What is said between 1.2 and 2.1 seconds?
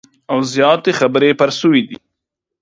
پر سوي دي